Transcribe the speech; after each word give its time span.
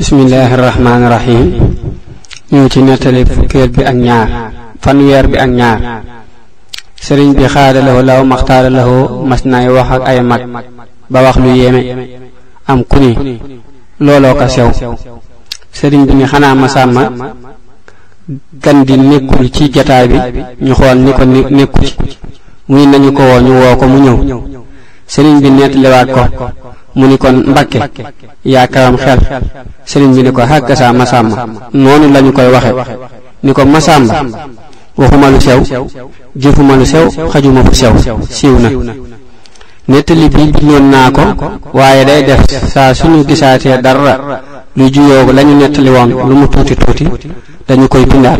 bismillaahi 0.00 0.56
rahmaani 0.56 1.06
rahiim 1.12 1.48
ñu 2.52 2.68
ci 2.72 2.80
nettali 2.80 3.20
fukkeel 3.20 3.68
bi 3.68 3.84
ak 3.84 3.96
ñaar 4.06 4.28
fanweer 4.80 5.28
bi 5.28 5.36
ak 5.36 5.50
ñaar 5.52 5.80
sëriñ 6.96 7.36
bi 7.36 7.44
xaadalawoo 7.44 8.00
law 8.08 8.24
maxtaaralawoo 8.24 9.26
mas 9.28 9.44
nay 9.44 9.68
wax 9.68 9.88
ak 9.92 10.02
ay 10.08 10.22
mag 10.24 10.40
ba 11.12 11.18
wax 11.20 11.36
lu 11.36 11.52
yéeme 11.52 11.84
am 12.66 12.80
ku 12.88 12.96
ni 12.96 13.12
looloo 14.00 14.40
ko 14.40 14.46
sew 14.48 14.70
sëriñ 15.78 16.06
bi 16.08 16.14
ni 16.16 16.24
xanaa 16.24 16.54
ma 16.56 16.64
sàmma 16.66 17.02
gan 18.56 18.78
di 18.88 18.96
nekkul 18.96 19.50
ci 19.52 19.68
jataay 19.70 20.08
bi 20.08 20.16
ñu 20.64 20.72
xool 20.80 20.96
ni 21.04 21.12
ko 21.12 21.24
nekku 21.28 21.84
ci 21.84 21.92
muy 22.72 22.86
nañu 22.88 23.12
ko 23.12 23.20
woo 23.20 23.40
ñu 23.44 23.52
woo 23.52 23.76
ko 23.76 23.84
mu 23.86 23.98
ñëw 24.04 24.16
sëriñ 25.06 25.36
bi 25.44 25.48
nettaliwaat 25.52 26.08
ko 26.08 26.48
mu 26.94 27.06
ni 27.06 27.16
kon 27.18 27.34
mbakke 27.46 27.78
yaakaram 28.44 28.96
xel 28.96 29.18
sëriñ 29.86 30.10
bi 30.14 30.22
ni 30.22 30.30
ko 30.32 30.42
xàkk 30.42 30.74
saa 30.76 30.92
masamba 30.92 31.46
noonu 31.72 32.12
lañu 32.12 32.32
koy 32.32 32.48
waxee 32.50 32.74
ni 33.44 33.52
ko 33.52 33.64
masamba 33.64 34.14
waxuma 34.96 35.28
lu 35.30 35.40
sew 35.40 35.60
jëfuma 36.36 36.74
lu 36.76 36.84
sew 36.84 37.08
xajuma 37.32 37.62
fu 37.64 37.74
sew 37.74 37.92
siiw 38.28 38.58
na 38.58 38.94
nettali 39.86 40.28
bi 40.28 40.50
bindoon 40.50 40.88
naa 40.88 41.10
ko 41.12 41.22
waaye 41.72 42.04
day 42.04 42.24
def 42.24 42.44
saa 42.68 42.92
suñu 42.92 43.24
gisaatee 43.24 43.80
dara 43.80 44.42
lu 44.74 44.88
juyoo 44.90 45.32
lañu 45.32 45.54
nettali 45.54 45.90
woon 45.90 46.08
lu 46.08 46.34
mu 46.34 46.46
tuuti 46.48 46.74
tuuti 46.74 47.08
dañu 47.68 47.86
koy 47.88 48.04
bindaat 48.06 48.38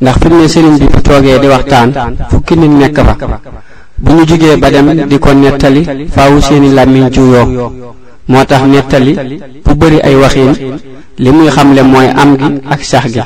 ndax 0.00 0.14
fi 0.18 0.28
mu 0.28 0.40
ne 0.40 0.46
sëriñ 0.48 0.78
bi 0.78 0.86
bu 0.86 1.00
toogee 1.02 1.38
di 1.38 1.46
waxtaan 1.46 1.92
fukki 2.30 2.56
nit 2.56 2.70
nekk 2.70 3.00
fa 3.04 3.16
bu 4.00 4.12
ñu 4.14 4.24
jugee 4.26 4.56
ba 4.56 4.70
dem 4.70 5.08
di 5.10 5.18
ko 5.18 5.32
nettali 5.34 5.82
faawu 6.14 6.40
seeni 6.40 6.68
làmmiñ 6.76 7.06
juuyoo 7.14 7.46
moo 8.28 8.44
tax 8.50 8.62
nettali 8.72 9.12
bu 9.64 9.72
bëri 9.80 9.98
ay 10.06 10.14
waxiin 10.22 10.52
li 11.18 11.30
muy 11.30 11.50
xamle 11.56 11.82
mooy 11.92 12.06
am 12.20 12.30
gi 12.40 12.48
ak 12.70 12.82
sax 12.90 13.06
gi 13.14 13.22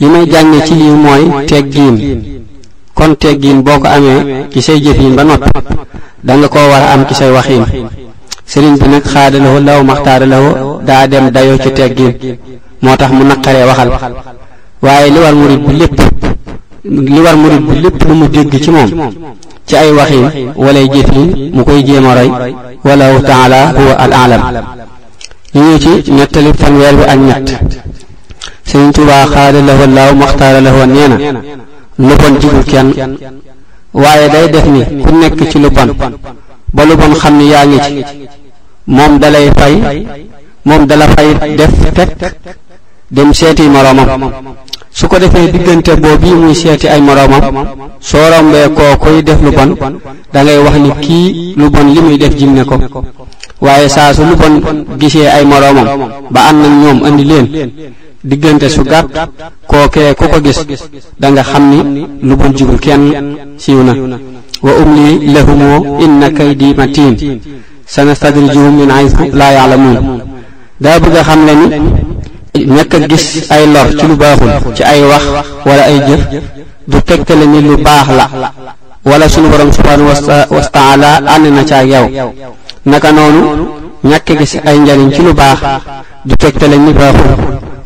li 0.00 0.06
may 0.06 0.24
ci 0.66 0.74
lii 0.74 0.92
mooy 1.04 1.44
teggiin 1.48 1.96
kon 2.94 3.14
teggiin 3.22 3.62
boo 3.66 3.78
ko 3.82 3.88
amee 3.96 4.46
ci 4.52 4.60
say 4.60 4.78
jëfiin 4.84 5.14
ba 5.16 5.22
noppi 5.24 5.48
da 6.22 6.32
nga 6.36 6.48
koo 6.48 6.66
war 6.72 6.82
am 6.92 7.04
ci 7.08 7.14
say 7.14 7.30
waxiin 7.30 7.64
sëriñ 8.50 8.74
bi 8.80 8.88
nag 8.88 9.04
xaadalahu 9.12 9.58
law 9.68 9.82
maxtaaralahu 9.84 10.52
daa 10.86 11.06
dem 11.06 11.30
dayoo 11.34 11.56
ci 11.62 11.70
teggiin 11.72 12.14
moo 12.82 12.96
tax 12.98 13.10
mu 13.12 13.24
naqaree 13.24 13.64
waxal 13.68 13.90
waaye 14.82 15.08
li 15.14 15.18
war 15.24 15.34
murit 15.34 15.60
bi 15.66 15.72
lépp 15.80 16.00
li 16.84 17.20
war 17.20 17.36
murid 17.36 17.64
bi 17.66 17.80
lépp 17.80 18.02
lu 18.08 18.14
mu 18.14 18.28
dégg 18.28 18.60
ci 18.62 18.70
moom 18.70 19.10
ci 19.66 19.74
ay 19.76 19.90
waxin 19.92 20.52
walay 20.56 20.86
jëf 20.88 21.10
yi 21.12 21.50
mu 21.52 21.64
koy 21.64 21.82
jéem 21.82 22.04
a 22.06 22.14
roy 22.14 22.28
wallahu 22.84 23.20
taala 23.22 23.70
huwa 23.72 23.92
al 23.96 24.12
alam 24.12 24.42
ñu 25.54 25.62
ñëw 25.62 25.78
ci 26.02 26.10
nettali 26.10 26.50
fanweer 26.58 26.94
bi 26.96 27.02
ak 27.04 27.18
ñett 27.18 27.80
Sëriñ 28.66 28.92
Tuubaa 28.92 29.26
xaada 29.26 29.60
lahu 29.62 29.86
laaw 29.94 30.14
maxtaara 30.14 30.60
lahu 30.60 30.86
nee 30.86 31.08
na 31.08 31.40
lu 31.98 32.14
bon 32.16 32.38
jigul 32.40 32.64
kenn 32.66 32.92
waaye 33.92 34.28
day 34.28 34.48
def 34.50 34.66
ni 34.66 34.84
ku 35.02 35.14
nekk 35.16 35.48
ci 35.50 35.58
lu 35.58 35.70
bon 35.70 35.88
ba 36.72 36.84
lu 36.84 36.96
bon 36.96 37.14
xam 37.14 37.38
ni 37.38 37.46
yaa 37.50 37.64
ngi 37.64 37.78
ci 37.80 38.02
moom 38.86 39.18
dalay 39.18 39.48
fay 39.56 39.74
moom 40.64 40.84
dala 40.86 41.06
fay 41.08 41.54
def 41.56 41.72
fekk 41.94 42.34
dem 43.08 43.32
seeti 43.32 43.68
moroomam 43.68 44.32
su 45.04 45.08
ko 45.08 45.18
defee 45.18 45.52
diggante 45.52 45.94
boobu 46.00 46.26
yi 46.26 46.34
muy 46.34 46.54
seeti 46.54 46.86
ay 46.88 47.00
moroomam 47.00 47.66
soo 48.00 48.24
rombee 48.32 48.68
koo 48.74 48.96
koy 48.98 49.22
def 49.22 49.40
lu 49.42 49.50
bon 49.52 49.74
da 50.32 50.42
ngay 50.42 50.58
wax 50.58 50.74
ni 50.82 50.90
kii 51.00 51.54
lu 51.58 51.68
bon 51.70 51.86
li 51.94 52.00
muy 52.00 52.16
def 52.18 52.34
jim 52.34 52.54
ne 52.54 52.64
ko 52.64 52.78
waaye 53.60 53.88
saa 53.88 54.14
su 54.14 54.22
lu 54.24 54.34
bon 54.34 54.54
gisee 54.98 55.26
ay 55.28 55.44
moroomam 55.44 55.86
ba 56.30 56.40
ànd 56.48 56.60
na 56.62 56.68
ñoom 56.68 57.04
andi 57.04 57.24
leen 57.24 57.46
diggante 58.24 58.68
su 58.68 58.82
gàtt 58.84 59.06
kookee 59.66 60.14
ku 60.16 60.26
ko 60.28 60.40
gis 60.40 60.64
da 61.20 61.28
nga 61.30 61.42
xam 61.44 61.64
ni 61.70 62.06
lu 62.22 62.36
bon 62.36 62.52
jugul 62.56 62.78
kenn 62.80 63.04
siiw 63.58 63.82
na 63.84 63.92
wa 64.62 64.72
umli 64.80 65.28
lahumoo 65.34 66.00
inna 66.00 66.30
kaydi 66.30 66.74
matin 66.74 67.14
sanastadrijuhum 67.86 68.74
min 68.76 68.90
haythu 68.90 69.36
laa 69.36 69.52
yaalamuun 69.52 70.22
daa 70.80 70.98
bëgg 70.98 71.16
a 71.18 71.22
xam 71.24 71.46
le 71.46 71.54
ni 71.54 71.66
ñàkk 72.90 73.02
a 73.04 73.08
gis 73.16 73.50
ay 73.50 73.66
lor 73.66 73.98
ci 74.00 74.06
lu 74.06 74.16
baaxul 74.16 74.72
ci 74.74 74.82
ay 74.82 75.00
wax 75.02 75.22
wala 75.66 75.82
ay 75.84 75.98
jëf 76.08 76.20
du 76.86 77.02
tegtale 77.02 77.46
ni 77.46 77.60
lu 77.62 77.76
baax 77.78 78.08
la 78.36 78.52
wala 79.04 79.28
sunu 79.28 79.48
borom 79.48 79.72
subhanahu 79.72 80.08
wa 80.50 80.60
taala 80.76 81.08
ànd 81.34 81.46
na 81.56 81.64
ca 81.64 81.76
ak 81.80 81.86
yow 81.88 82.32
naka 82.84 83.12
noonu 83.12 83.44
ñàkk 84.04 84.30
a 84.30 84.34
gis 84.38 84.56
ay 84.66 84.78
njariñ 84.78 85.10
ci 85.14 85.22
lu 85.22 85.32
baax 85.34 85.58
du 86.24 86.34
tegtale 86.36 86.76
ni 86.76 86.92
baaxul 86.92 87.30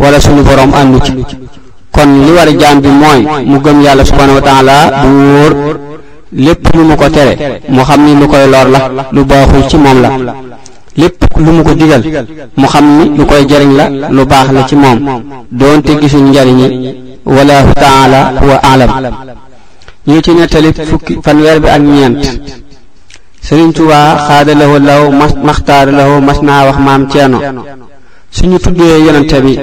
wala 0.01 0.21
sunu 0.21 0.43
borom 0.43 0.73
àndu 0.81 0.99
ci 1.05 1.13
kon 1.93 2.25
li 2.25 2.31
war 2.37 2.49
a 2.49 2.55
jaam 2.59 2.81
bi 2.81 2.89
mooy 2.89 3.25
mu 3.47 3.59
gëm 3.61 3.83
yàlla 3.83 4.05
subhanahu 4.05 4.35
wa 4.39 4.43
taala 4.43 4.75
bu 5.03 5.09
wóor 5.33 5.53
lépp 6.33 6.75
lu 6.75 6.83
mu 6.85 6.97
ko 6.97 7.09
tere 7.11 7.35
mu 7.69 7.83
xam 7.85 8.05
ni 8.05 8.17
lu 8.21 8.27
koy 8.29 8.47
lor 8.53 8.69
la 8.75 8.81
lu 9.13 9.25
baaxul 9.25 9.63
ci 9.69 9.77
moom 9.77 10.03
la 10.03 10.11
lépp 10.99 11.17
lu 11.39 11.51
mu 11.57 11.63
ko 11.63 11.73
digal 11.75 12.03
mu 12.57 12.67
xam 12.67 12.85
ni 12.99 13.05
lu 13.17 13.25
koy 13.25 13.47
jariñ 13.49 13.71
la 13.79 13.87
lu 14.17 14.25
baax 14.31 14.49
la 14.53 14.63
ci 14.69 14.75
moom 14.75 14.99
doonte 15.59 15.93
gisuñ 16.01 16.25
njariñi 16.31 16.69
wala 17.25 17.57
taala 17.83 18.21
huwa 18.43 18.57
alam 18.73 18.91
ñu 20.09 20.21
ci 20.25 20.33
nettali 20.33 20.71
fukki 20.75 21.19
fanweer 21.25 21.61
bi 21.61 21.69
ak 21.69 21.83
ñent 21.83 22.21
serigne 23.41 23.73
touba 23.73 23.99
khadalahu 24.27 24.75
allah 24.81 24.99
law 25.11 25.93
lahu 25.99 26.21
masna 26.29 26.65
wax 26.67 26.79
maam 26.87 27.09
ceeno 27.11 27.39
suñu 28.33 28.59
tuddé 28.59 28.99
yonante 29.07 29.39
bi 29.45 29.55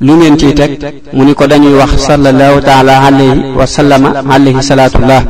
lu 0.00 0.12
ngeen 0.16 0.38
ci 0.38 0.54
tek 0.54 0.72
mu 1.12 1.24
ni 1.24 1.34
ko 1.34 1.46
dañuy 1.46 1.74
wax 1.76 1.90
sallallahu 2.08 2.60
taala 2.62 3.02
alayhi 3.06 3.52
wa 3.54 3.66
sallama 3.66 4.10
alayhi 4.30 4.62
salatu 4.62 4.96
allah 5.02 5.22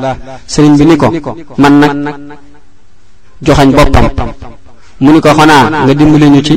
serigne 0.47 0.77
bi 0.79 0.85
ni 0.91 0.97
ko 0.97 1.11
man 1.59 1.79
nak 1.81 2.19
joxañ 3.43 3.71
bopam 3.73 4.09
mu 5.01 5.11
ni 5.13 5.19
ko 5.21 5.29
xanaa 5.37 5.71
nga 5.87 5.95
dimbali 5.95 6.29
ñu 6.31 6.41
ci 6.41 6.55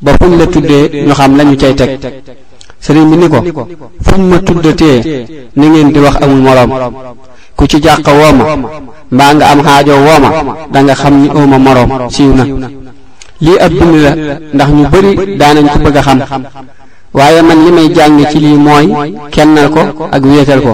ba 0.00 0.12
fuñ 0.18 0.32
la 0.38 0.46
tuddee 0.46 1.04
ñu 1.06 1.12
xam 1.14 1.36
lañu 1.36 1.54
cay 1.56 1.74
teg 1.74 2.00
sëriñ 2.80 3.10
bi 3.10 3.16
ni 3.16 3.28
ko 3.28 3.62
fuñ 4.04 4.20
ma 4.30 4.38
tuddatee 4.38 5.00
ni 5.54 5.66
ngeen 5.68 5.92
di 5.92 5.98
wax 6.00 6.14
amul 6.22 6.40
moroom 6.42 6.70
ku 7.54 7.66
ci 7.66 7.78
jàq 7.80 8.06
woo 8.06 8.32
ma 8.38 8.44
mbaa 9.14 9.32
nga 9.34 9.46
am 9.52 9.60
xaajo 9.62 9.92
woo 10.06 10.18
ma 10.20 10.30
danga 10.72 10.92
nga 10.92 10.94
xam 11.02 11.14
ni 11.22 11.28
ooma 11.34 11.58
moroom 11.58 11.90
siiw 12.10 12.32
na 12.34 12.44
lii 13.44 13.58
ab 13.64 13.72
bind 13.78 13.94
la 14.04 14.12
ndax 14.54 14.68
ñu 14.76 14.84
bari 14.92 15.12
daanañ 15.40 15.66
ko 15.72 15.78
bëgg 15.84 15.96
a 15.96 16.02
xam 16.02 16.18
waaye 17.14 17.42
man 17.42 17.64
li 17.64 17.70
may 17.70 17.88
jàng 17.94 18.18
ci 18.30 18.38
lii 18.40 18.56
mooy 18.66 18.86
kennal 19.30 19.70
ko 19.70 19.82
ak 20.10 20.22
wéetal 20.24 20.60
ko 20.62 20.72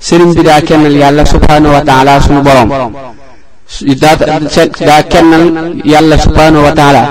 sëriñ 0.00 0.34
bi 0.34 0.42
daa 0.42 0.60
kennal 0.60 0.96
yàlla 1.02 1.24
subhaanahu 1.24 1.74
wa 1.76 1.80
taala 1.80 2.20
suñu 2.20 2.42
boroom 2.42 2.70
daa 4.02 4.14
daa 4.88 5.02
kennal 5.12 5.46
yàlla 5.92 6.16
subhanahu 6.24 6.62
wa 6.66 6.72
taala 6.78 7.02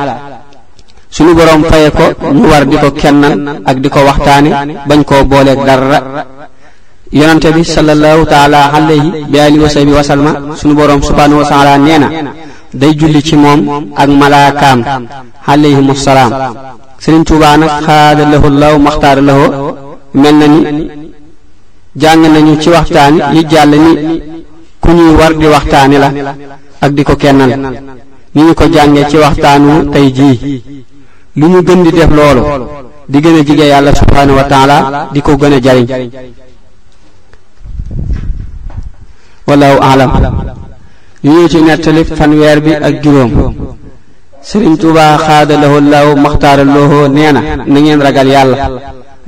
suñu 1.16 1.34
boroom 1.38 1.62
faye 1.70 1.90
ko 1.98 2.06
ñu 2.38 2.46
war 2.52 2.64
di 2.72 2.78
ko 2.84 2.90
kennal 3.02 3.34
di 3.84 3.88
ko 3.94 4.00
waxtaane 4.08 4.50
bañ 4.88 5.02
koo 5.10 5.24
booleeg 5.32 5.60
dara 5.68 6.00
yonente 7.20 7.50
bi 7.56 7.64
sallallahu 7.76 8.22
taala 8.34 8.60
alayhi 8.78 9.10
bi 9.32 9.38
alihi 9.46 9.62
wa 9.66 9.70
sahbi 9.76 9.92
wa 10.00 10.04
sallama 10.10 10.32
suñu 10.60 10.76
day 12.80 12.94
julli 13.00 13.22
ci 13.28 13.36
moom 13.44 13.62
ak 14.02 14.10
malaakaam 14.22 14.80
alayhim 15.54 15.88
assalaam 15.96 16.32
sëriñ 17.04 17.24
tuubaa 17.30 17.56
nag 17.62 17.72
xaada 17.86 18.24
lahu 18.34 18.46
law 18.62 18.76
maxtaara 18.86 19.22
lahoo 19.30 19.50
mel 20.22 20.36
na 20.42 20.48
ni 20.54 20.60
jàng 22.02 22.24
nañu 22.34 22.54
ci 22.62 22.70
waxtaan 22.76 23.14
yi 23.34 23.42
jàll 23.52 23.70
ni 23.84 23.94
ku 24.86 24.92
ñuy 24.94 25.16
war 25.20 25.34
di 25.36 25.48
waxtaani 25.54 25.98
la 25.98 26.10
ak 26.84 26.92
di 26.98 27.04
ko 27.04 27.16
kennal 27.22 27.50
ni 28.36 28.42
ñu 28.46 28.54
ko 28.54 28.66
jànge 28.74 29.02
ci 29.10 29.18
waxtaanu 29.18 29.90
tey 29.94 30.08
jii 30.18 30.38
lu 31.38 31.46
ñu 31.52 31.60
gën 31.68 31.82
di 31.86 31.92
def 31.98 32.12
loolu 32.18 32.44
di 33.12 33.18
gën 33.24 33.38
a 33.40 33.44
jige 33.48 33.66
yàlla 33.72 33.92
subhaanahu 33.96 34.38
wa 34.40 35.08
di 35.14 35.22
ko 35.28 35.32
gën 35.40 35.54
a 35.58 35.60
jariñ 35.66 35.88
wallahu 39.48 39.78
alam 39.92 40.12
ñu 41.24 41.32
ñëw 41.34 41.48
ci 41.52 41.60
nettali 41.64 42.04
fanweer 42.18 42.58
bi 42.66 42.72
ak 42.88 42.94
juróom 43.04 43.32
sëriñ 44.48 44.78
tuuba 44.82 45.18
xaada 45.26 45.54
lahu 45.64 45.80
laahu 45.82 47.08
nee 47.16 47.32
na 47.36 47.42
na 47.74 47.80
ngeen 47.84 48.00
ragal 48.06 48.28
yàlla 48.36 48.58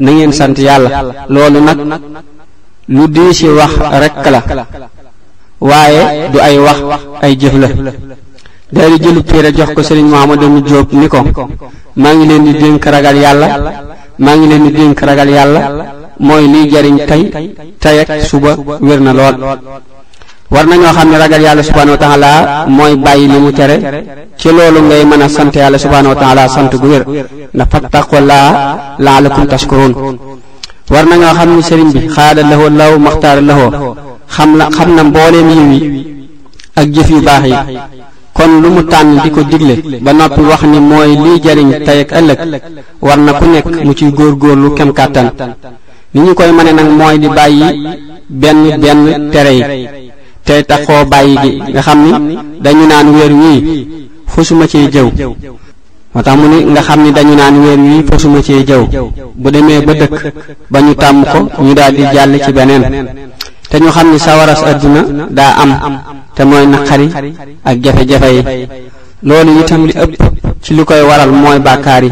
na 0.04 0.10
ngeen 0.12 0.32
sant 0.34 0.58
yàlla 0.68 0.90
loolu 1.34 1.60
nag 1.68 1.80
lu 2.96 3.04
diisi 3.16 3.48
wax 3.58 3.72
rekk 4.04 4.26
la 4.36 4.40
waaye 5.60 6.30
du 6.32 6.40
ay 6.42 6.60
wax 6.60 6.80
ay 7.22 7.36
jëf 7.36 7.54
la 7.54 7.68
daal 8.72 8.92
di 8.98 9.04
jëlu 9.06 9.24
téere 9.24 9.52
jox 9.56 9.74
ko 9.74 9.82
sëriñ 9.82 10.06
Mouhamadou 10.08 10.62
Diop 10.62 10.94
ni 10.94 11.08
ko 11.08 11.24
maa 11.96 12.14
ngi 12.14 12.28
leen 12.28 12.44
di 12.44 12.54
dénk 12.58 12.86
ragal 12.86 13.16
yàlla 13.18 13.48
maa 14.20 14.36
ngi 14.36 14.48
leen 14.48 14.64
di 14.68 14.72
dénk 14.72 15.00
ragal 15.02 15.30
yàlla 15.30 15.60
mooy 16.20 16.48
liy 16.48 16.70
jariñ 16.70 16.98
tey 17.08 17.32
tey 17.80 18.00
ak 18.02 18.22
suba 18.22 18.56
wér 18.82 19.00
na 19.02 19.14
lool 19.14 19.38
war 20.52 20.66
nañoo 20.68 20.94
xam 20.94 21.10
ne 21.10 21.18
ragal 21.18 21.42
yàlla 21.42 21.64
subhanahu 21.64 21.98
wa 22.02 22.66
mooy 22.68 22.96
bàyyi 22.96 23.28
li 23.28 23.40
mu 23.40 23.52
tere 23.52 24.06
ci 24.38 24.50
loolu 24.52 24.82
ngay 24.84 25.06
mën 25.06 25.22
a 25.24 25.28
sant 25.30 25.50
yàlla 25.56 25.78
subhanahu 25.80 26.14
wa 26.14 26.22
taala 26.22 26.48
sant 26.48 26.70
gu 26.76 26.88
wér 26.88 27.04
na 27.54 27.66
fattaqullaa 27.66 28.96
laalakum 29.00 29.48
tashkurun 29.48 29.94
war 30.92 31.06
nañoo 31.08 31.34
xam 31.34 31.56
ne 31.56 31.62
sëriñ 31.64 31.92
bi 31.94 32.08
xaada 32.10 32.44
la 32.44 32.58
law 32.70 32.98
maxtaara 33.00 33.42
lahoo 33.42 33.96
xam 34.30 34.54
la 34.58 34.70
xam 34.78 34.96
na 34.96 35.04
mbooleem 35.04 35.50
yiw 35.50 35.70
yi 35.96 36.06
ak 36.76 36.86
jëf 36.96 37.10
yu 37.14 37.22
baax 37.28 37.44
yi 37.46 37.56
kon 38.34 38.62
lu 38.62 38.70
mu 38.76 38.82
tànn 38.92 39.12
di 39.24 39.30
ko 39.36 39.42
digle 39.52 39.76
ba 40.04 40.12
noppi 40.14 40.42
wax 40.50 40.62
ni 40.72 40.80
mooy 40.90 41.10
liy 41.24 41.38
jariñ 41.44 41.72
tey 41.86 42.00
ak 42.04 42.10
ëllëg 42.20 42.40
war 43.06 43.20
na 43.26 43.32
ku 43.40 43.46
nekk 43.54 43.66
mu 43.86 43.94
góor 44.00 44.12
góorgóorlu 44.18 44.76
kem 44.78 44.92
kàttan 44.98 45.28
li 46.14 46.20
ñu 46.22 46.34
koy 46.38 46.52
mane 46.58 46.72
nag 46.80 46.90
mooy 47.00 47.16
di 47.22 47.28
bàyyi 47.38 47.68
benn 48.42 48.60
benn 48.82 49.02
tere 49.34 49.52
yi 49.60 49.64
tey 50.46 50.62
taxoo 50.70 51.04
bàyyi 51.12 51.36
gi 51.44 51.52
nga 51.74 51.82
xam 51.88 52.00
ni 52.06 52.12
dañu 52.64 52.86
naan 52.92 53.08
weer 53.16 53.32
wii 53.42 53.60
fosuma 54.32 54.66
cee 54.72 54.88
jëw 54.96 55.08
moo 56.14 56.24
tax 56.26 56.36
mu 56.40 56.46
ne 56.54 56.58
nga 56.72 56.82
xam 56.88 57.00
ni 57.04 57.10
dañu 57.18 57.36
naan 57.42 57.56
weer 57.64 57.80
wii 57.86 58.04
fosuma 58.10 58.40
cee 58.48 58.64
jëw 58.70 58.84
bu 59.42 59.48
demee 59.54 59.82
ba 59.88 59.94
dëkk 60.02 60.14
ba 60.72 60.80
ñu 60.86 60.94
tàmm 61.04 61.18
ko 61.34 61.40
ñu 61.64 61.74
daal 61.80 61.94
di 61.98 62.04
jàll 62.14 62.32
ci 62.46 62.52
beneen 62.58 62.86
te 63.70 63.80
ñu 63.80 63.90
xam 63.92 64.12
ni 64.12 64.20
sawaras 64.20 64.64
àdduna 64.66 65.28
daa 65.30 65.54
am 65.62 66.00
te 66.36 66.44
mooy 66.46 66.66
naqari 66.68 67.10
ak 67.66 67.78
jafe-jafe 67.84 68.30
yi 68.36 68.44
loolu 69.24 69.60
itam 69.60 69.86
li 69.88 69.94
ëpp 70.04 70.14
ci 70.62 70.74
li 70.74 70.84
koy 70.86 71.02
waral 71.02 71.32
mooy 71.32 71.60
bàkkaar 71.60 72.04
yi 72.04 72.10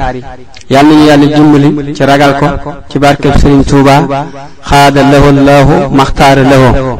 yàlla 0.69 0.89
nañu 0.93 1.05
yàlla 1.09 1.27
dimbali 1.35 1.93
ci 1.95 2.03
ragal 2.05 2.33
ko 2.39 2.73
ci 2.89 2.99
barkeb 2.99 3.35
sëriñ 3.39 3.63
Tuuba 3.63 4.05
xaada 4.63 5.01
lahu 5.09 5.31
laahu 5.47 5.95
maxtaara 5.97 6.43
lahu 6.51 6.97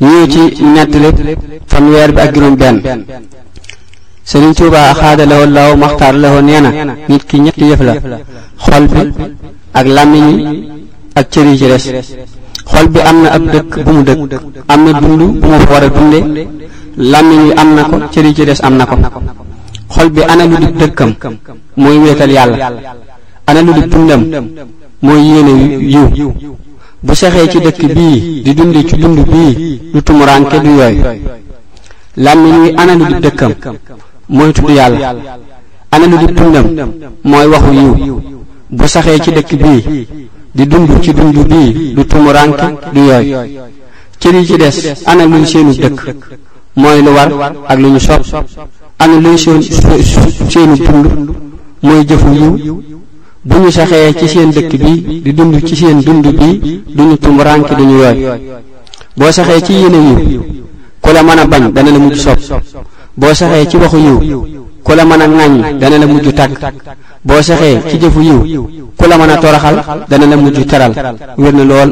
ñu 0.00 0.26
ci 0.32 0.62
nettali 0.64 1.36
fanweer 1.68 2.12
bi 2.12 2.20
ak 2.20 2.34
juróom 2.34 2.56
benn 2.56 2.82
sëriñ 4.24 4.52
Tuuba 4.54 4.94
xaada 4.94 5.24
lahu 5.26 5.46
laahu 5.46 5.76
maxtaara 5.76 6.18
lahu 6.18 6.40
nee 6.42 6.60
na 6.60 6.70
nit 7.08 7.22
ki 7.24 7.38
ñetti 7.40 7.64
yëf 7.70 7.80
la 7.82 7.92
xol 8.66 8.84
bi 8.88 8.98
ak 9.74 9.86
làmmiñ 9.86 10.28
yi 10.28 10.68
ak 11.14 11.28
cër 11.30 11.46
yi 11.50 11.58
ci 11.58 11.66
des 11.66 12.39
xol 12.72 12.88
bi 12.88 13.00
am 13.00 13.22
na 13.22 13.30
ab 13.30 13.42
dëkk 13.52 13.74
bu 13.84 13.92
mu 13.92 14.26
dëkk 14.32 14.42
am 14.72 14.80
na 14.84 14.92
dund 15.00 15.20
bu 15.40 15.46
mu 15.50 15.58
war 15.70 15.82
a 15.82 15.88
dunde 15.96 16.46
làmmiñ 17.12 17.40
wi 17.46 17.50
am 17.62 17.74
na 17.76 17.82
ko 17.90 17.96
cër 18.12 18.26
ci 18.36 18.44
des 18.44 18.60
am 18.66 18.74
na 18.76 18.84
ko 18.86 18.96
xol 19.94 20.08
bi 20.14 20.22
ana 20.32 20.44
lu 20.50 20.56
di 20.62 20.68
dëkkam 20.80 21.10
mooy 21.82 21.96
wéetal 22.02 22.30
yàlla 22.36 22.58
ana 23.48 23.60
lu 23.66 23.72
di 23.76 23.82
dundam 23.92 24.22
mooy 25.06 25.20
yéene 25.30 25.52
yiw 25.94 26.32
bu 27.06 27.14
saxee 27.20 27.48
ci 27.52 27.58
dëkk 27.66 27.80
bii 27.96 28.18
di 28.44 28.52
dund 28.58 28.76
ci 28.88 28.96
dund 29.02 29.18
bii 29.32 29.52
lu 29.92 30.02
tumuraanke 30.06 30.56
du 30.64 30.70
yooy 30.80 30.94
làmmiñ 32.24 32.54
wi 32.62 32.70
ana 32.80 32.94
lu 32.98 33.04
di 33.04 33.14
tudd 33.24 34.68
yàlla 34.78 35.08
ana 35.94 36.06
lu 36.10 36.16
di 36.22 36.26
dundam 36.36 36.66
mooy 37.30 37.46
waxu 37.52 37.72
yiw 37.72 38.18
bu 38.76 38.86
saxee 38.92 39.18
ci 39.24 39.30
dëkk 39.36 39.50
bii 39.64 39.82
di 40.52 40.66
dund 40.66 40.98
ci 41.00 41.12
dund 41.12 41.46
bii 41.46 41.92
du 41.94 42.04
tumuranke 42.06 42.76
du 42.92 42.98
yooy 43.00 43.36
cër 44.18 44.34
yi 44.34 44.44
ci 44.44 44.56
des 44.56 44.96
ana 45.04 45.24
luy 45.24 45.46
seenu 45.46 45.72
dëkk 45.72 46.14
mooy 46.72 47.00
lu 47.02 47.10
war 47.12 47.52
ak 47.68 47.78
lu 47.78 47.88
ñu 47.90 47.98
sopp 47.98 48.24
ana 48.98 49.18
luy 49.20 49.38
seen 49.38 49.62
seenu 50.48 50.74
dund 50.76 51.30
mooy 51.80 52.04
jëfu 52.04 52.26
yiw 52.34 52.82
bu 53.42 53.56
ñu 53.58 53.70
saxee 53.70 54.12
ci 54.16 54.26
seen 54.28 54.50
dëkk 54.50 54.76
bi 54.76 55.20
di 55.22 55.32
dund 55.34 55.62
ci 55.64 55.76
seen 55.76 56.00
dund 56.00 56.26
ñu 56.26 56.60
duñu 56.86 57.16
tumuranke 57.18 57.74
duñu 57.76 57.96
yooy 57.98 58.50
boo 59.14 59.30
saxee 59.30 59.62
ci 59.62 59.72
yéene 59.74 59.96
yiw 59.98 60.42
ku 61.00 61.10
la 61.12 61.22
mën 61.22 61.38
a 61.38 61.46
bañ 61.46 61.70
dana 61.70 61.90
la 61.92 61.98
mujj 61.98 62.18
sopp 62.18 62.42
boo 63.14 63.32
saxee 63.32 63.68
ci 63.68 63.76
waxu 63.76 63.96
yiw 63.98 64.59
ku 64.84 64.92
la 64.96 65.04
mën 65.04 65.20
a 65.24 65.28
ŋàññ 65.38 65.78
dana 65.80 65.98
la 65.98 66.06
mujj 66.06 66.28
tàgg 66.38 66.52
boo 67.26 67.42
saxee 67.46 67.76
ci 67.90 67.96
jëfu 68.00 68.20
yiw 68.28 68.40
ku 68.98 69.04
la 69.10 69.16
mën 69.18 69.30
a 69.32 69.36
toroxal 69.42 69.76
dana 70.10 70.26
la 70.30 70.36
mujj 70.36 70.56
teral 70.70 70.92
wér 71.42 71.54
na 71.56 71.64
lool 71.70 71.90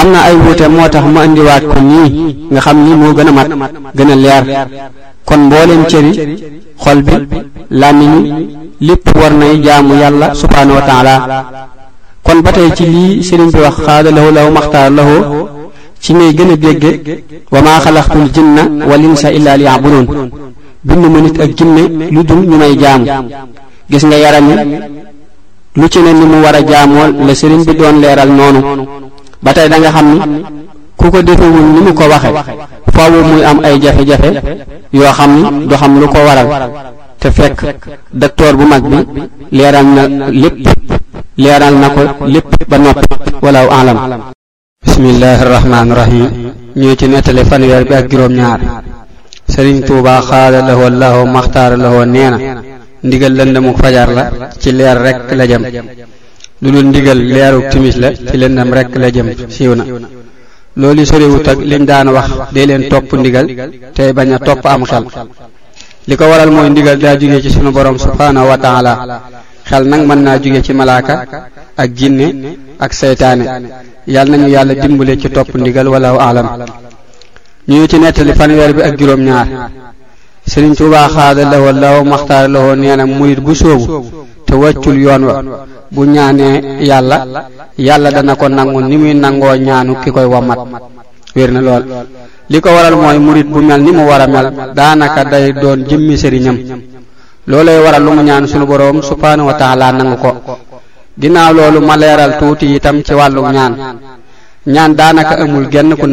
am 0.00 0.08
na 0.12 0.18
ay 0.28 0.36
wuute 0.42 0.66
moo 0.76 0.88
tax 0.92 1.04
ma 1.14 1.20
indiwaat 1.26 1.62
ko 1.70 1.78
nii 1.90 2.10
nga 2.52 2.60
xam 2.64 2.76
ni 2.84 2.92
moo 3.00 3.12
gën 3.16 3.28
a 3.30 3.32
mat 3.38 3.48
gën 3.96 4.10
a 4.12 4.16
leer 4.24 4.44
kon 5.26 5.40
mbooleem 5.46 5.82
cëri 5.90 6.12
xol 6.82 6.98
bi 7.06 7.14
làmmiñ 7.80 8.14
lépp 8.86 9.06
war 9.18 9.32
nay 9.40 9.54
jaamu 9.64 9.94
yàlla 10.02 10.26
subhaanahu 10.40 10.76
wa 10.78 10.84
taala 10.88 11.14
kon 12.24 12.38
ba 12.44 12.50
tey 12.56 12.68
ci 12.76 12.84
lii 12.92 13.22
sëriñ 13.26 13.50
bi 13.54 13.58
wax 13.66 13.76
xaada 13.86 14.10
lahu 14.16 14.28
lahu 14.36 14.48
maxtaar 14.56 14.90
lahu 14.98 15.16
ci 16.02 16.12
ngay 16.14 16.30
gën 16.36 16.50
a 16.54 16.56
dégge 16.64 16.92
wa 17.52 17.58
maa 17.66 17.78
xalaxtul 17.84 18.26
jinna 18.34 18.62
wal 18.88 19.02
insa 19.08 19.28
illa 19.38 19.56
liya'budun 19.60 20.06
binduma 20.84 21.18
nit 21.20 21.36
ak 21.38 21.50
jinne 21.56 21.82
lu 22.10 22.20
dul 22.26 22.46
ñu 22.48 22.56
may 22.56 22.72
jaamu 22.78 23.06
gis 23.90 24.02
nga 24.06 24.16
yaram 24.16 24.48
yarami 24.48 24.76
lu 25.76 25.86
ci 25.88 25.98
ne 26.00 26.12
ni 26.12 26.24
mu 26.24 26.40
war 26.40 26.54
a 26.54 26.62
jaamoo 26.64 27.06
la 27.26 27.34
sëriñ 27.34 27.64
bi 27.64 27.74
doon 27.76 28.00
leeral 28.00 28.30
noonu 28.32 28.84
ba 29.42 29.52
tey 29.52 29.68
da 29.68 29.76
nga 29.78 29.90
xam 29.92 30.06
ni 30.16 30.40
ku 30.96 31.10
ko 31.10 31.20
defewul 31.22 31.64
ni 31.74 31.80
mu 31.84 31.92
ko 31.92 32.04
waxe 32.08 32.28
faawu 32.94 33.20
muy 33.28 33.42
am 33.44 33.58
ay 33.64 33.78
jafe-jafe 33.78 34.40
yoo 34.92 35.12
xam 35.12 35.32
ni 35.60 35.66
du 35.68 35.74
xam 35.76 35.98
lu 36.00 36.06
ko 36.08 36.16
waral 36.18 36.48
te 37.18 37.30
fekk 37.30 37.76
docteur 38.14 38.56
bu 38.56 38.64
mag 38.64 38.82
bi 38.84 39.20
leeral 39.52 39.84
na 39.84 40.02
lépp 40.30 40.56
leeral 41.36 41.74
na 41.76 41.88
ko 41.90 42.24
lépp 42.26 42.48
ba 42.68 42.78
noppi 42.78 43.04
walaw 43.42 43.68
alam 43.70 44.20
bismillahi 44.84 45.44
rahmaani 45.44 45.92
rahim 45.94 46.28
ñoo 46.76 46.94
ci 46.96 47.06
nettali 47.06 47.44
fanweer 47.44 47.84
bi 47.84 47.92
ak 47.94 48.08
juróom-ñaar 48.08 48.60
sëriñ 49.54 49.76
tuuba 49.86 50.14
xaada 50.28 50.58
lahu 50.68 50.82
allahu 50.90 51.18
maxtaara 51.36 51.76
lahu 51.84 51.98
nee 52.14 52.28
na 52.32 52.38
ndigal 53.06 53.32
lëndamuk 53.38 53.76
fajar 53.82 54.08
la 54.18 54.24
ci 54.60 54.68
leer 54.78 54.96
rek 55.06 55.18
la 55.38 55.44
jëm 55.50 55.62
lu 56.62 56.68
dul 56.74 56.86
ndigal 56.90 57.18
leeruk 57.34 57.64
timis 57.72 57.96
la 58.02 58.08
ci 58.28 58.36
lëndam 58.42 58.68
rek 58.78 58.90
la 59.02 59.08
jëm 59.14 59.28
siiw 59.54 59.72
na 59.78 59.84
loolu 60.80 61.02
soriwut 61.10 61.46
ak 61.50 61.58
lim 61.70 61.84
daan 61.90 62.08
wax 62.16 62.28
dee 62.54 62.66
leen 62.70 62.82
topp 62.90 63.08
ndigal 63.20 63.46
tey 63.96 64.10
bañ 64.16 64.28
a 64.36 64.38
topp 64.46 64.62
am 64.72 64.82
xel 64.90 65.04
li 66.08 66.14
ko 66.18 66.24
waral 66.30 66.50
mooy 66.54 66.68
ndigal 66.72 66.96
daa 67.04 67.14
jóge 67.18 67.38
ci 67.44 67.50
sunu 67.54 67.70
borom 67.76 67.96
subhanahu 68.06 68.46
wa 68.50 68.58
taala 68.64 68.92
xel 69.68 69.84
nag 69.90 70.02
mën 70.08 70.18
naa 70.26 70.38
jóge 70.42 70.60
ci 70.66 70.72
malaaka 70.80 71.14
ak 71.82 71.88
jinne 71.98 72.26
ak 72.84 72.90
seytaane 73.00 73.44
yàlla 74.14 74.30
nañu 74.36 74.48
yàlla 74.54 74.72
dimbale 74.82 75.12
ci 75.22 75.28
topp 75.36 75.50
ndigal 75.60 75.86
walaahu 75.92 76.18
aalam 76.26 76.46
ñu 77.68 77.86
ci 77.86 77.98
nettali 77.98 78.32
fanweer 78.34 78.72
bi 78.74 78.80
ak 78.82 78.94
juróom-ñaar 78.98 79.46
sëriñ 80.48 80.72
Tuubaa 80.74 81.08
xaada 81.12 81.44
lawoo 81.44 81.72
law 81.76 81.98
maxtaar 82.04 82.48
lawoo 82.48 82.74
nee 82.74 82.96
na 82.96 83.04
murit 83.04 83.40
bu 83.44 83.52
sóobu 83.54 83.86
te 84.48 84.54
wàccul 84.54 84.96
yoon 84.98 85.22
wa 85.28 85.34
bu 85.92 86.02
ñaanee 86.08 86.80
yàlla 86.88 87.16
yàlla 87.76 88.08
dana 88.10 88.34
ko 88.34 88.48
nangu 88.48 88.80
ni 88.80 88.96
muy 88.96 89.14
nangoo 89.14 89.54
ñaanu 89.56 90.00
ki 90.02 90.10
koy 90.10 90.24
wamat 90.24 90.58
wér 91.36 91.52
na 91.52 91.60
lool 91.60 91.84
li 92.48 92.58
ko 92.60 92.68
waral 92.72 92.96
mooy 92.96 93.18
murit 93.18 93.44
bu 93.46 93.60
mel 93.60 93.80
ni 93.82 93.92
mu 93.92 94.04
war 94.08 94.20
a 94.22 94.26
mel 94.26 94.72
daanaka 94.74 95.24
day 95.26 95.52
doon 95.52 95.84
jëmmi 95.86 96.16
sëriñam 96.16 96.56
loolay 97.46 97.78
waral 97.84 98.02
lu 98.02 98.10
mu 98.16 98.22
ñaan 98.22 98.46
sunu 98.48 98.64
boroom 98.66 99.02
subhaanahu 99.02 99.46
wa 99.46 99.54
taala 99.54 99.92
nangu 99.92 100.16
ko 100.16 100.30
ginnaaw 101.20 101.52
loolu 101.52 101.80
ma 101.84 101.94
leeral 101.96 102.38
tuuti 102.38 102.72
itam 102.74 103.02
ci 103.04 103.12
wàllu 103.14 103.42
ñaan 103.52 103.72
ñaan 104.66 104.94
daanaka 104.96 105.38
amul 105.44 105.68
genn 105.68 105.94
ku 105.96 106.06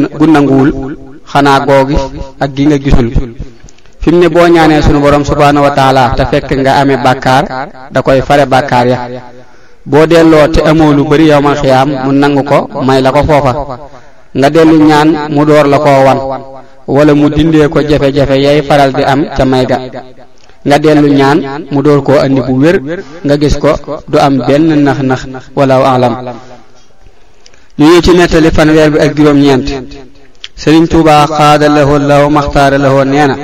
xanaa 1.32 1.60
googi 1.66 1.96
ak 2.40 2.50
gi 2.56 2.62
nga 2.68 2.78
gisul 2.82 3.08
fi 4.00 4.08
mu 4.12 4.18
ne 4.20 4.28
boo 4.34 4.46
ñaanee 4.54 4.80
sunu 4.82 4.98
borom 5.04 5.24
subhaanahu 5.28 5.64
wa 5.68 5.72
te 6.16 6.24
fekk 6.30 6.48
nga 6.62 6.72
amee 6.80 7.00
bàkkaar 7.04 7.44
da 7.92 7.98
koy 8.02 8.18
fare 8.28 8.44
bàkkaar 8.52 8.86
ya 8.92 8.98
boo 9.90 10.06
delloo 10.06 10.46
te 10.54 10.60
amoo 10.70 10.92
lu 10.96 11.04
bari 11.04 11.28
yowmal 11.30 11.56
xiyaam 11.60 11.88
mu 12.04 12.10
nangu 12.12 12.42
ko 12.50 12.58
may 12.86 13.00
la 13.04 13.12
ko 13.12 13.20
foofa 13.28 13.52
nga 14.38 14.48
dellu 14.50 14.76
ñaan 14.90 15.08
mu 15.34 15.44
door 15.44 15.66
la 15.72 15.78
koo 15.78 16.00
wan 16.06 16.18
wala 16.96 17.12
mu 17.14 17.28
dindee 17.28 17.68
ko 17.68 17.78
jafe-jafe 17.88 18.36
yay 18.44 18.58
faral 18.68 18.90
di 18.92 19.02
am 19.04 19.20
ca 19.36 19.44
may 19.44 19.64
ga 19.66 19.78
nga 20.66 20.76
dellu 20.84 21.08
ñaan 21.20 21.38
mu 21.70 21.82
door 21.82 22.00
koo 22.02 22.18
andi 22.24 22.40
bu 22.40 22.52
wér 22.62 22.76
nga 23.24 23.34
gis 23.42 23.56
ko 23.62 23.70
du 24.08 24.16
am 24.16 24.34
benn 24.46 24.72
nax-nax 24.84 25.20
wala 25.56 25.76
alam 25.94 26.12
ñu 27.78 27.84
ñu 27.92 27.98
ci 28.04 28.10
nettali 28.16 28.50
fanweer 28.50 28.90
bi 28.90 28.98
ak 29.04 29.10
juróom-ñeent 29.16 29.66
sëriñ 30.62 30.84
tuubaa 30.92 31.24
xaada 31.38 31.66
lahoo 31.76 31.98
law 32.10 32.24
maxtaara 32.36 32.76
lahoo 32.84 33.04
nee 33.12 33.26
na 33.32 33.36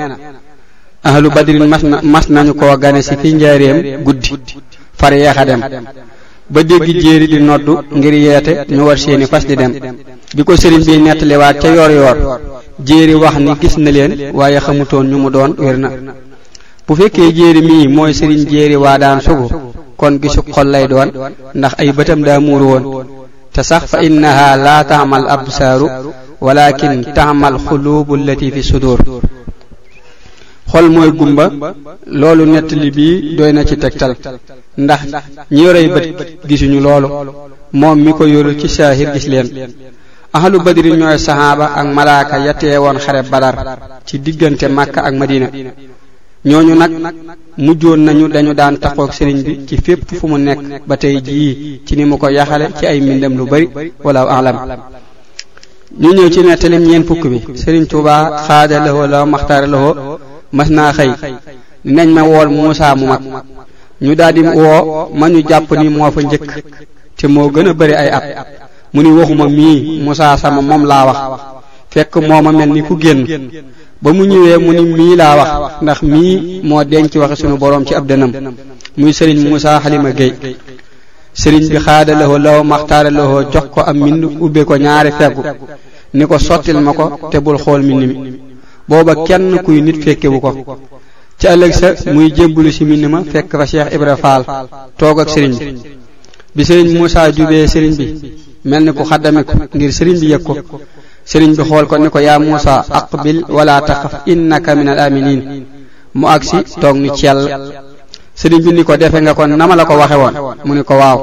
ahlu 1.09 1.27
badrin 1.35 1.65
mas 1.71 1.83
na 1.91 1.97
mas 2.13 2.25
nañu 2.35 2.53
koo 2.59 2.75
gane 2.83 2.99
si 3.07 3.13
fi 3.21 3.27
njaareem 3.37 3.79
guddi 4.05 4.29
far 4.99 5.13
yeex 5.23 5.37
a 5.41 5.43
dem 5.49 5.61
ba 6.53 6.59
dégg 6.69 6.83
jéeri 7.03 7.27
di 7.31 7.37
noddu 7.49 7.73
ngir 7.97 8.15
yeete 8.25 8.53
ñu 8.75 8.83
war 8.87 8.97
seeni 9.03 9.25
fas 9.31 9.43
di 9.49 9.55
dem 9.59 9.71
bi 10.35 10.41
ko 10.47 10.51
sëriñ 10.61 10.81
bi 10.87 10.97
nettaliwaat 11.03 11.55
ca 11.61 11.67
yoor 11.77 11.91
yoor 11.99 12.17
jéeri 12.87 13.15
wax 13.23 13.35
ni 13.43 13.51
gis 13.61 13.75
na 13.83 13.89
leen 13.95 14.11
waaye 14.37 14.59
xamutoon 14.65 15.05
ñu 15.11 15.17
mu 15.23 15.29
doon 15.33 15.51
wér 15.65 15.77
na 15.83 15.89
bu 16.87 16.93
fekkee 16.99 17.31
jéeri 17.37 17.61
mii 17.69 17.87
mooy 17.95 18.11
sëriñ 18.19 18.41
jéeri 18.51 18.75
waa 18.83 18.97
daan 19.01 19.19
sugu 19.25 19.47
kon 19.99 20.13
gisu 20.21 20.41
xol 20.55 20.67
lay 20.73 20.85
doon 20.91 21.09
ndax 21.57 21.73
ay 21.79 21.89
bëtam 21.97 22.21
daa 22.27 22.39
muur 22.45 22.61
woon 22.71 22.83
te 23.53 23.61
sax 23.69 23.83
fa 23.91 23.97
innaha 24.07 24.47
laa 24.65 24.81
taamal 24.89 25.25
absaaru 25.35 25.87
walakin 26.41 27.13
taamal 27.15 27.55
xulubu 27.63 28.15
lati 28.19 28.51
fi 28.51 28.61
sudur 28.63 28.99
xool 30.71 30.87
mooy 30.89 31.11
gumba 31.13 31.45
loolu 32.07 32.43
nettali 32.51 32.89
bii 32.97 33.35
doy 33.37 33.51
na 33.53 33.63
ci 33.65 33.75
tegtal 33.77 34.11
ndax 34.77 35.01
ñi 35.51 35.61
yorey 35.65 35.87
bët 35.93 36.03
gisuñu 36.47 36.79
loolu 36.81 37.07
moom 37.73 37.97
mi 38.03 38.11
ko 38.13 38.25
yorul 38.25 38.57
ci 38.59 38.67
saahir 38.67 39.11
gis 39.13 39.25
leen 39.29 39.47
ahlu 40.37 40.59
badri 40.65 40.91
ñooy 40.91 41.17
saxaaba 41.17 41.67
ak 41.79 41.87
malaaka 41.97 42.35
ya 42.45 42.53
teewoon 42.53 42.97
xare 42.99 43.21
badar 43.31 43.55
ci 44.05 44.19
diggante 44.19 44.67
màkka 44.67 44.99
ak 45.07 45.13
madina 45.15 45.47
ñooñu 46.47 46.73
nag 46.75 46.91
mujjoon 47.65 47.99
nañu 48.07 48.27
dañu 48.27 48.53
daan 48.53 48.77
taqoog 48.77 49.11
sëriñ 49.17 49.37
bi 49.45 49.65
ci 49.67 49.75
fépp 49.77 50.13
fu 50.17 50.27
mu 50.27 50.37
nekk 50.37 50.59
ba 50.85 50.95
tey 50.97 51.17
jii 51.25 51.81
ci 51.85 51.95
ni 51.95 52.03
mu 52.05 52.17
ko 52.17 52.27
yaxale 52.29 52.65
ci 52.77 52.85
ay 52.85 52.99
mbindam 53.01 53.33
lu 53.37 53.45
bari 53.47 53.67
walaaw 54.03 54.27
alam 54.29 54.57
ñu 56.01 56.09
ñëw 56.17 56.29
ci 56.33 56.39
nettalim 56.43 56.83
ñeent 56.87 57.05
fukk 57.07 57.23
bi 57.31 57.37
Serigne 57.61 57.87
Touba 57.91 58.15
xaada 58.45 58.75
laxoo 58.85 59.05
la 59.13 59.19
maxtaara 59.33 59.67
laxoo 59.73 60.15
mas 60.57 60.69
naa 60.75 60.91
xëy 60.97 61.09
nañ 61.95 62.09
ma 62.15 62.21
wool 62.29 62.47
Moussa 62.57 62.87
mu 62.99 63.05
mag 63.11 63.21
ñu 64.03 64.11
daldi 64.19 64.41
woo 64.57 64.81
ma 65.19 65.25
ñu 65.31 65.39
jàpp 65.49 65.69
ni 65.79 65.87
moo 65.95 66.11
fa 66.15 66.21
njëkk 66.25 66.43
te 67.17 67.25
moo 67.33 67.47
gën 67.53 67.67
a 67.69 67.73
bari 67.79 67.93
ay 68.01 68.09
at 68.17 68.23
mu 68.93 68.99
ni 69.03 69.09
waxuma 69.17 69.45
mii 69.57 70.01
Moussa 70.05 70.35
sama 70.41 70.61
moom 70.67 70.83
laa 70.91 71.05
wax 71.07 71.17
fekk 71.93 72.11
moo 72.27 72.41
ma 72.45 72.51
mel 72.57 72.69
ni 72.75 72.81
ku 72.87 72.93
génn 73.03 73.21
ba 74.03 74.09
mu 74.15 74.23
ñëwee 74.29 74.57
mu 74.65 74.69
ni 74.75 74.83
mii 74.97 75.15
laa 75.21 75.35
wax 75.39 75.49
ndax 75.83 75.99
mii 76.11 76.31
moo 76.69 76.83
denc 76.91 77.11
waxe 77.21 77.35
sunu 77.41 77.55
boroom 77.61 77.83
ci 77.87 77.93
ab 77.97 78.05
dënam 78.09 78.31
muy 78.97 79.13
Serigne 79.17 79.43
Moussa 79.49 79.79
Halima 79.83 80.11
Gueye 80.17 80.35
sëriñ 81.41 81.63
bi 81.73 81.79
xaada 81.85 82.13
lahoo 82.19 82.37
law 82.47 82.59
maxtaara 82.71 83.09
lahoo 83.17 83.41
jox 83.53 83.65
ko 83.73 83.79
am 83.89 83.97
mbind 83.99 84.23
ubbe 84.45 84.61
ko 84.69 84.73
ñaari 84.83 85.11
feggu 85.19 85.41
ni 86.15 86.25
ko 86.29 86.35
sottil 86.39 86.77
ma 86.85 86.93
ko 86.93 87.05
te 87.31 87.37
bul 87.41 87.57
xool 87.63 87.81
mbind 87.83 88.03
mi 88.11 88.15
booba 88.87 89.13
kenn 89.27 89.59
kuy 89.65 89.81
nit 89.81 89.97
fekkewu 90.03 90.39
ko 90.41 90.51
ci 91.39 91.47
ëllëg 91.53 91.73
sa 91.79 91.87
muy 92.13 92.31
jébbalu 92.35 92.71
si 92.71 92.83
mbind 92.85 93.03
ma 93.13 93.19
fekk 93.31 93.49
fa 93.59 93.65
cheikh 93.71 93.89
ibra 93.95 94.15
faal 94.23 94.41
toog 94.97 95.19
ak 95.21 95.29
sëriñ 95.33 95.53
bi 95.57 95.73
bi 96.55 96.63
sëriñ 96.69 96.87
muusa 96.97 97.29
jubee 97.35 97.67
sëriñ 97.73 97.93
bi 97.99 98.05
mel 98.69 98.83
ni 98.85 98.91
ku 98.93 99.03
xaddamiku 99.09 99.53
ngir 99.75 99.91
sëriñ 99.97 100.17
bi 100.21 100.27
yëg 100.31 100.43
ko 100.47 100.53
sëriñ 101.31 101.51
bi 101.57 101.63
xool 101.69 101.85
ko 101.89 101.95
ni 101.97 102.09
ko 102.09 102.19
yaa 102.19 102.39
muusa 102.39 102.75
aqbil 102.97 103.37
wala 103.49 103.81
taxaf 103.87 104.13
innaka 104.31 104.73
min 104.75 104.87
al 104.87 104.99
aminin 104.99 105.41
mu 106.17 106.25
agsi 106.27 106.57
toog 106.79 106.95
ni 106.97 107.09
ciel 107.17 107.39
sëriñ 108.35 108.61
bi 108.63 108.71
ni 108.73 108.83
ko 108.83 108.93
defe 109.01 109.17
nga 109.21 109.33
ko 109.33 109.41
nama 109.47 109.75
la 109.75 109.85
ko 109.85 109.93
waxe 109.95 110.15
woon 110.15 110.33
mu 110.67 110.73
ne 110.75 110.83
ko 110.83 110.93
waaw 111.01 111.17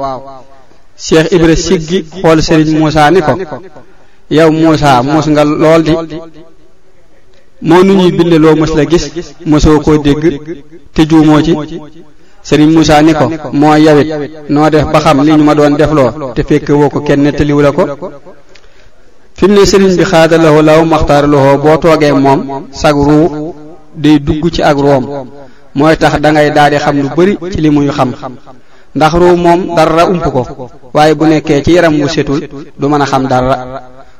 Cheikh 1.05 1.27
Ibra 1.35 1.53
gi 1.87 1.99
xool 2.19 2.39
sëriñ 2.47 2.67
Moussa 2.79 3.03
ni 3.13 3.21
ko 3.25 3.33
yow 4.37 4.49
Moussa 4.61 4.91
muus 5.09 5.27
nga 5.33 5.43
lool 5.45 5.81
di 5.85 5.91
moo 7.67 7.81
nu 7.85 7.93
ñuy 7.99 8.11
binde 8.17 8.37
loo 8.43 8.55
mës 8.55 8.71
la 8.77 8.85
gis 8.91 9.03
mësoo 9.45 9.79
koo 9.85 9.97
dégg 9.99 10.23
te 10.93 11.01
juumoo 11.09 11.41
ci 11.43 11.53
sëriñ 12.47 12.69
Moussa 12.73 13.01
ni 13.03 13.13
ko 13.13 13.25
moo 13.61 13.75
yawit 13.75 14.07
noo 14.49 14.69
def 14.71 14.85
ba 14.91 14.99
xam 14.99 15.21
li 15.23 15.31
ñu 15.37 15.43
ma 15.43 15.53
doon 15.55 15.75
defloo 15.77 16.33
te 16.33 16.41
fekk 16.43 16.65
ko 16.91 16.99
kenn 17.07 17.21
nettaliwu 17.23 17.61
la 17.61 17.71
ko 17.71 17.83
fi 19.37 19.45
mu 19.47 19.53
ne 19.59 19.65
sëriñ 19.71 19.91
bi 19.97 20.03
xaadalawoo 20.03 20.61
law 20.63 20.81
maxtaaralawoo 20.85 21.57
boo 21.63 21.77
toogee 21.77 22.11
moom 22.11 22.63
sag 22.71 22.95
ruu 22.95 23.53
day 23.95 24.19
dugg 24.19 24.49
ci 24.53 24.63
ak 24.63 24.77
room 24.77 25.05
moy 25.75 25.97
tax 25.97 26.21
da 26.21 26.29
ngay 26.31 26.53
daali 26.53 26.77
xam 26.77 26.95
lu 27.01 27.09
bari 27.15 27.33
ci 27.51 27.59
li 27.61 27.69
muy 27.69 27.89
xam 27.89 28.11
ndax 28.93 29.11
ru 29.17 29.35
mom 29.37 29.73
dara 29.75 30.05
umpu 30.05 30.29
ko 30.29 30.41
waye 30.93 31.13
bu 31.17 31.25
nekké 31.25 31.63
ci 31.65 31.71
yaram 31.73 31.97
mu 31.97 32.07
setul 32.07 32.39
du 32.77 32.85
mëna 32.87 33.05
xam 33.05 33.25
dara 33.27 33.55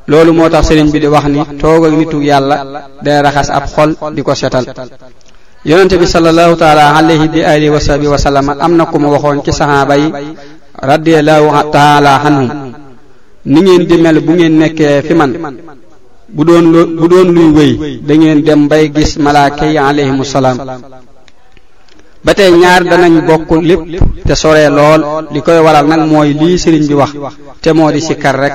lolou 0.07 0.33
motax 0.33 0.65
serigne 0.67 0.91
bi 0.91 1.00
di 1.00 1.07
wax 1.07 1.25
ni 1.29 1.39
togo 1.62 1.86
ak 1.86 1.93
nitu 1.93 2.17
yalla 2.22 2.55
day 3.03 3.22
raxas 3.22 3.50
ab 3.53 3.65
xol 3.69 3.91
di 4.15 4.22
setal 4.33 4.65
yonente 5.63 5.95
bi 5.98 6.07
sallallahu 6.10 6.57
taala 6.57 6.98
alayhi 6.98 7.29
wa 7.38 7.45
alihi 7.50 7.69
wa 7.69 7.79
sahbihi 7.79 8.10
wa 8.12 8.17
sallam 8.17 8.45
amna 8.57 8.89
ci 9.45 9.51
sahaba 9.53 9.93
yi 9.95 10.10
radiyallahu 10.74 11.69
taala 11.72 12.17
hanu, 12.25 12.48
ni 13.45 13.62
ngeen 13.62 13.86
di 13.86 13.95
mel 14.01 14.19
bu 14.25 14.31
ngeen 14.33 14.53
nekké 14.57 15.03
fi 15.05 15.13
man 15.13 15.31
bu 16.29 16.41
doon 16.43 16.65
bu 16.98 17.05
doon 17.07 17.29
luy 17.29 17.48
wéy 17.77 18.01
da 18.01 18.13
ngeen 18.17 18.41
dem 18.41 18.67
bay 18.67 18.89
gis 18.89 19.17
malaika 19.22 19.65
yi 19.69 19.77
ba 22.24 22.34
tey 22.34 22.51
ñaar 22.51 22.84
danañ 22.88 23.25
bokk 23.27 23.51
lépp 23.62 23.82
te 24.25 24.34
soree 24.36 24.70
lool 24.70 25.27
li 25.34 25.42
koy 25.42 25.60
waral 25.65 25.86
nag 25.88 26.01
mooy 26.12 26.30
lii 26.39 26.58
sëriñ 26.58 26.86
bi 26.88 26.94
wax 26.94 27.10
te 27.62 27.74
moo 27.74 27.92
di 27.92 28.00
sikkar 28.00 28.36
rek 28.42 28.53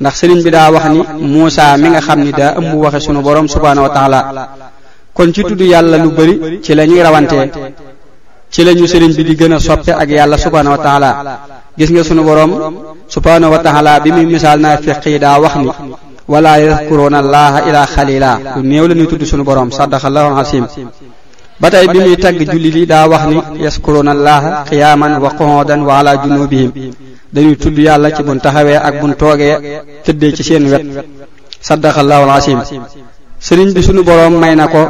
ndax 0.00 0.14
sëriñ 0.20 0.40
bi 0.42 0.50
daa 0.50 0.70
wax 0.72 0.84
ni 0.92 0.98
Muusaa 1.32 1.76
mi 1.76 1.88
nga 1.90 2.00
xam 2.00 2.20
ni 2.24 2.32
daa 2.32 2.54
ëmb 2.58 2.72
waxe 2.84 3.00
sunu 3.06 3.20
borom 3.20 3.46
subhaanahu 3.48 3.86
wa 3.86 3.94
taala 3.96 4.20
kon 5.12 5.28
ci 5.34 5.42
tudd 5.42 5.60
yàlla 5.60 5.96
lu 5.98 6.10
bari 6.16 6.60
ci 6.64 6.74
la 6.74 6.86
ñuy 6.86 7.02
rawantee 7.02 7.44
ci 8.52 8.64
la 8.64 8.72
ñu 8.72 8.86
sëriñ 8.86 9.12
bi 9.16 9.22
di 9.22 9.34
gën 9.36 9.52
a 9.52 9.58
soppe 9.60 9.90
ak 9.92 10.08
yàlla 10.08 10.38
subhaanahu 10.38 10.76
wa 10.76 10.82
taala 10.82 11.08
gis 11.76 11.90
nga 11.92 12.02
sunu 12.02 12.22
borom 12.22 12.50
subhaanahu 13.06 13.52
wa 13.52 13.58
taala 13.60 14.00
bi 14.00 14.10
muy 14.12 14.24
misaal 14.24 14.58
naa 14.60 14.76
fiq 14.78 15.04
yi 15.12 15.18
daa 15.18 15.36
wax 15.40 15.56
ni 15.56 15.68
wala 16.26 16.56
yadkuruuna 16.60 17.18
allaha 17.18 17.58
ila 17.68 17.84
xalila 17.86 18.40
lu 18.56 18.62
néew 18.62 18.86
la 18.88 18.94
ñuy 18.94 19.06
tudd 19.08 19.22
sunu 19.28 19.44
borom 19.44 19.68
sadaqallahu 19.70 20.38
asim 20.40 20.64
ba 21.60 21.68
tey 21.70 21.86
bi 21.90 21.98
muy 21.98 22.14
tagg 22.16 22.38
jullit 22.38 22.74
yi 22.80 22.86
daa 22.86 23.08
wax 23.10 23.22
ni 23.26 23.38
yaskuruuna 23.66 24.12
allaha 24.14 24.62
qiyaaman 24.68 25.18
wa 25.18 25.30
qu'udan 25.38 25.82
wa 25.82 25.98
ala 25.98 26.14
junubihim 26.22 26.70
dañuy 27.34 27.56
tudd 27.58 27.74
yàlla 27.76 28.12
ci 28.14 28.22
bun 28.22 28.38
taxawee 28.38 28.78
ak 28.78 28.94
bun 29.02 29.14
toogee 29.18 29.56
tëddee 30.06 30.32
ci 30.38 30.42
seen 30.46 30.64
wet 30.70 30.86
saddaxallahu 31.60 32.22
alazim 32.26 32.60
sëriñ 33.42 33.70
bi 33.74 33.82
suñu 33.82 34.02
boroom 34.06 34.34
may 34.38 34.54
na 34.54 34.68
ko 34.70 34.82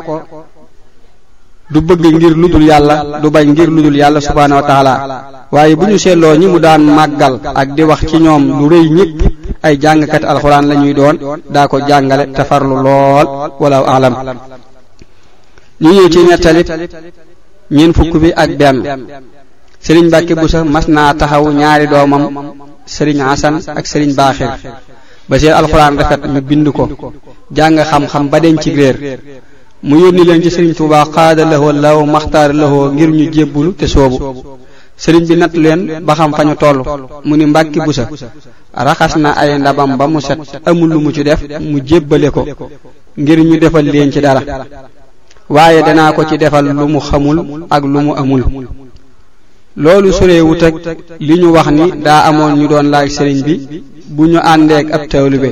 du 1.73 1.81
bëgg 1.81 2.05
ngir 2.21 2.35
ludul 2.37 2.65
yàlla 2.71 2.95
du 3.23 3.31
bay 3.31 3.47
ngir 3.49 3.69
lu 3.71 3.77
ludul 3.81 3.97
yàlla 3.97 4.21
subhaanahu 4.21 4.61
wa 4.61 4.67
taala 4.71 4.95
waaye 5.55 5.73
bu 5.75 5.85
ñu 5.89 5.97
seetloo 5.97 6.37
ñi 6.37 6.47
mu 6.53 6.59
daan 6.61 6.85
màggal 6.97 7.35
ak 7.61 7.69
di 7.77 7.83
wax 7.83 8.01
ci 8.09 8.17
ñoom 8.25 8.45
lu 8.61 8.65
rëy 8.73 8.87
ñëpp 8.97 9.17
ay 9.67 9.77
jàngkat 9.81 10.25
alxuraan 10.25 10.67
la 10.69 10.75
ñuy 10.75 10.93
doon 10.93 11.17
daa 11.49 11.67
ko 11.69 11.77
jàngale 11.89 12.25
te 12.37 12.43
lool 12.85 13.27
walaw 13.61 13.85
alam 13.97 14.15
ñu 15.81 15.91
ñëw 15.95 16.09
ci 16.13 16.19
nettali 16.27 16.63
ñeent 17.71 17.93
fukk 17.97 18.15
bi 18.23 18.31
ak 18.35 18.51
benn 18.59 18.79
sëriñ 19.81 20.07
Mbàkke 20.11 20.35
Buso 20.35 20.65
mas 20.65 20.87
naa 20.89 21.15
taxaw 21.15 21.45
ñaari 21.61 21.87
doomam 21.87 22.23
sëriñ 22.87 23.19
Asan 23.23 23.55
ak 23.79 23.87
sëriñ 23.87 24.11
Baaxir 24.19 24.51
ba 25.29 25.37
seen 25.39 25.53
alxuraan 25.59 25.95
rafet 25.99 26.23
ñu 26.33 26.41
bind 26.49 26.67
ko 26.77 26.85
jàng 27.57 27.77
xam-xam 27.91 28.25
ba 28.31 28.39
denc 28.43 28.63
réer 28.79 28.97
mu 29.89 29.95
yónni 30.03 30.25
leen 30.27 30.43
ci 30.43 30.51
sëriñ 30.51 30.75
Tuubaa 30.75 31.05
xaada 31.15 31.45
lahoo 31.47 31.71
law 31.73 31.99
maxtaar 32.15 32.51
lahoo 32.61 32.91
ngir 32.95 33.11
ñu 33.19 33.25
jébbulu 33.35 33.71
te 33.79 33.87
soobu 33.87 34.17
sëriñ 34.97 35.23
bi 35.29 35.37
natt 35.37 35.55
leen 35.65 35.81
ba 36.07 36.13
xam 36.19 36.33
fa 36.37 36.43
ñu 36.43 36.55
toll 36.63 36.79
mu 37.27 37.35
ni 37.37 37.45
Mbàkke 37.47 37.79
Buso 37.87 38.05
raxas 38.87 39.13
na 39.23 39.31
ay 39.41 39.51
ndabam 39.61 39.97
ba 39.97 40.07
mu 40.11 40.19
set 40.21 40.39
amul 40.67 40.91
lu 40.95 40.99
mu 41.05 41.11
ci 41.15 41.23
def 41.23 41.41
mu 41.71 41.79
jébbale 41.89 42.29
ko 42.35 42.43
ngir 43.21 43.39
ñu 43.47 43.57
defal 43.61 43.85
leen 43.87 44.11
ci 44.13 44.21
dara 44.21 44.43
waaye 45.55 45.83
danaa 45.83 46.13
ko 46.13 46.23
ci 46.29 46.37
defal 46.37 46.67
lu 46.79 46.85
mu 46.93 47.01
xamul 47.01 47.39
ak 47.71 47.83
lu 47.93 47.99
mu 48.07 48.13
amul 48.21 48.43
loolu 49.83 50.13
sorewut 50.13 50.61
ak 50.63 50.77
li 51.27 51.35
ñu 51.41 51.49
wax 51.57 51.67
ni 51.77 51.85
daa 52.05 52.25
amoon 52.29 52.53
ñu 52.61 52.67
doon 52.69 52.87
laaj 52.93 53.09
sëriñ 53.17 53.39
bi 53.47 53.55
bu 54.17 54.23
ñu 54.33 54.39
àndeek 54.53 54.87
ab 54.95 55.03
tawlibe 55.09 55.49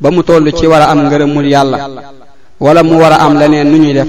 ba 0.00 0.08
mu 0.10 0.22
toll 0.22 0.46
ci 0.56 0.66
war 0.66 0.82
a 0.82 0.86
am 0.92 1.00
ngërëmul 1.06 1.44
yàlla 1.54 1.76
wala 2.60 2.82
mu 2.82 2.94
war 3.02 3.12
a 3.12 3.16
am 3.24 3.34
leneen 3.40 3.68
nu 3.70 3.76
ñuy 3.82 3.92
def 3.98 4.08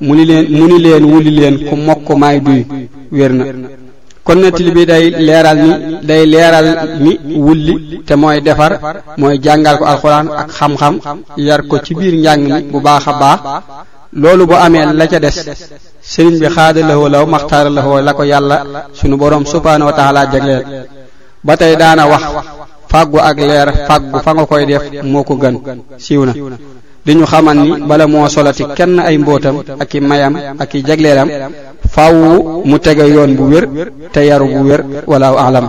mu 0.00 0.12
ni 0.16 0.24
leen 0.30 0.46
mu 0.56 0.64
ni 0.70 0.76
leen 0.84 1.04
wuli 1.12 1.30
leen 1.38 1.54
ku 1.68 1.74
mokk 1.86 2.08
maay 2.20 2.40
duy 2.40 2.62
wér 3.12 3.32
na 3.38 3.44
kon 4.24 4.38
nettali 4.42 4.70
bi 4.76 4.84
day 4.90 5.04
leeral 5.26 5.56
ni 5.64 5.70
day 6.06 6.24
leeral 6.32 6.66
ni 7.04 7.10
wulli 7.46 8.00
te 8.06 8.14
mooy 8.16 8.40
defar 8.40 8.72
mooy 9.18 9.38
jàngal 9.44 9.76
ko 9.78 9.84
alxuraan 9.86 10.28
ak 10.40 10.48
xam-xam 10.58 10.94
yar 11.46 11.60
ko 11.68 11.76
ci 11.84 11.94
biir 11.94 12.14
njàng 12.18 12.42
mi 12.48 12.60
bu 12.72 12.78
baax 12.84 13.04
a 13.10 13.12
baax 13.20 13.40
loolu 14.22 14.42
bu 14.50 14.54
amee 14.64 14.84
la 15.00 15.06
ca 15.12 15.18
des 15.24 15.36
sëriñ 16.12 16.34
bi 16.42 16.46
xaadalawoo 16.56 17.08
law 17.14 17.24
maxtaaralawoo 17.32 18.00
la 18.06 18.12
ko 18.16 18.22
yàlla 18.32 18.56
sunu 18.98 19.16
borom 19.20 19.44
subhaanahu 19.52 19.88
wa 19.90 19.96
taala 19.98 20.20
jagleel 20.32 20.64
ba 21.46 21.52
tey 21.60 21.74
daana 21.80 22.04
wax 22.12 22.22
fàggu 22.90 23.18
ak 23.28 23.36
leer 23.48 23.68
fàggu 23.88 24.16
fa 24.24 24.30
nga 24.34 24.44
koy 24.50 24.64
def 24.70 24.82
moo 25.12 25.24
ko 25.28 25.34
gën 25.42 25.54
siiw 26.04 26.22
na 26.26 26.32
di 27.06 27.12
ñu 27.18 27.24
xamal 27.32 27.56
ni 27.64 27.68
bala 27.88 28.04
moo 28.12 28.26
solati 28.34 28.64
kenn 28.78 28.94
ay 29.08 29.16
mbootam 29.18 29.56
ak 29.82 29.90
i 29.96 30.00
mayam 30.00 30.34
ak 30.62 30.70
i 30.76 30.80
jagleelam 30.88 31.28
faaw 31.94 32.16
mu 32.68 32.76
tege 32.84 33.04
yoon 33.14 33.32
bu 33.38 33.44
wér 33.52 33.64
te 34.12 34.20
yaru 34.30 34.46
bu 34.54 34.60
wér 34.68 34.80
walaaw 35.10 35.36
alam 35.48 35.66